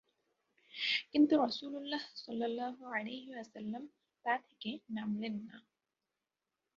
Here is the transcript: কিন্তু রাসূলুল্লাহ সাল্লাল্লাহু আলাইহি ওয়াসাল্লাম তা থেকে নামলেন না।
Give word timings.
কিন্তু 1.11 1.33
রাসূলুল্লাহ 1.37 2.03
সাল্লাল্লাহু 2.15 2.83
আলাইহি 2.91 3.29
ওয়াসাল্লাম 3.33 3.83
তা 4.25 4.33
থেকে 4.47 4.71
নামলেন 4.89 5.35
না। 5.47 5.57